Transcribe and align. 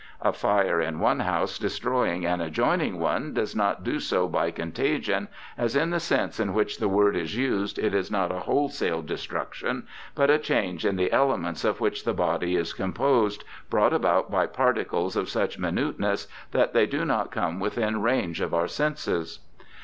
A 0.21 0.33
fire 0.33 0.81
in 0.81 0.99
one 0.99 1.19
house 1.19 1.59
destroying 1.59 2.25
an 2.25 2.41
adjoining 2.41 2.97
one 2.97 3.35
does 3.35 3.55
not 3.55 3.83
do 3.83 3.99
so 3.99 4.27
by 4.27 4.49
contagion, 4.49 5.27
as 5.59 5.75
in 5.75 5.91
the 5.91 5.99
sense 5.99 6.39
in 6.39 6.55
which 6.55 6.79
the 6.79 6.87
word 6.87 7.15
is 7.15 7.35
used 7.35 7.77
it 7.77 7.93
is 7.93 8.09
not 8.09 8.31
a 8.31 8.39
wholesale 8.39 9.03
destruction, 9.03 9.85
but 10.15 10.31
a 10.31 10.39
change 10.39 10.87
in 10.87 10.95
the 10.95 11.11
elements 11.11 11.63
of 11.63 11.79
which 11.79 12.03
the 12.03 12.15
body 12.15 12.55
is 12.55 12.73
composed, 12.73 13.43
brought 13.69 13.93
about 13.93 14.31
by 14.31 14.47
particles 14.47 15.15
of 15.15 15.29
such 15.29 15.59
minuteness 15.59 16.27
that 16.49 16.73
they 16.73 16.87
do 16.87 17.05
not 17.05 17.29
come 17.29 17.59
within 17.59 18.01
range 18.01 18.41
of 18.41 18.55
our 18.55 18.67
senses. 18.67 19.37